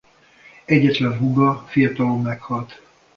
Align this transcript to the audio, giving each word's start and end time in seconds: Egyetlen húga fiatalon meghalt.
Egyetlen 0.65 1.17
húga 1.17 1.65
fiatalon 1.69 2.21
meghalt. 2.21 2.81